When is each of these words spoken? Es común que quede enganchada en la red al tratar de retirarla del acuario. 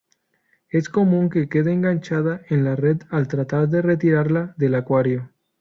Es 0.71 0.89
común 0.89 1.29
que 1.29 1.47
quede 1.47 1.71
enganchada 1.73 2.41
en 2.49 2.63
la 2.63 2.75
red 2.75 3.03
al 3.11 3.27
tratar 3.27 3.69
de 3.69 3.83
retirarla 3.83 4.55
del 4.57 4.73
acuario. 4.73 5.29